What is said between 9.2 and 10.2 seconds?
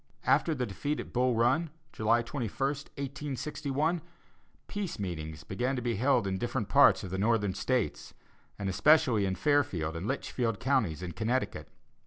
in Fairfield and